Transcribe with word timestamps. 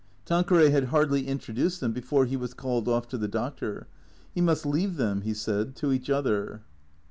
Tanqueray 0.25 0.71
had 0.71 0.85
hardly 0.85 1.27
introduced 1.27 1.79
them 1.79 1.91
before 1.93 2.25
he 2.25 2.35
was 2.35 2.55
called 2.55 2.87
off 2.87 3.07
to 3.09 3.19
the 3.19 3.27
doctor. 3.27 3.85
He 4.33 4.41
must 4.41 4.65
leave 4.65 4.95
them, 4.95 5.21
he 5.21 5.35
said, 5.35 5.75
to 5.75 5.93
each 5.93 6.09
other. 6.09 6.63